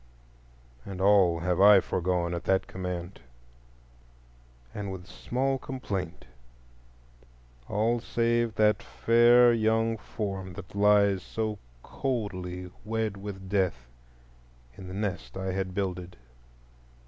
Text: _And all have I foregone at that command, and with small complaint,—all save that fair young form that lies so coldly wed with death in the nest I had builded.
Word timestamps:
_And 0.91 0.99
all 0.99 1.41
have 1.41 1.61
I 1.61 1.79
foregone 1.79 2.33
at 2.33 2.45
that 2.45 2.65
command, 2.65 3.21
and 4.73 4.91
with 4.91 5.05
small 5.05 5.59
complaint,—all 5.59 7.99
save 7.99 8.55
that 8.55 8.81
fair 8.81 9.53
young 9.53 9.97
form 9.99 10.53
that 10.53 10.73
lies 10.73 11.21
so 11.21 11.59
coldly 11.83 12.71
wed 12.83 13.15
with 13.15 13.47
death 13.47 13.91
in 14.75 14.87
the 14.87 14.95
nest 14.95 15.37
I 15.37 15.51
had 15.51 15.75
builded. 15.75 16.17